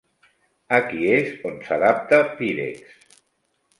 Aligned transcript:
Aquí 0.77 1.11
és 1.17 1.29
on 1.51 1.61
s'adapta 1.67 2.19
Pyrex. 2.41 3.01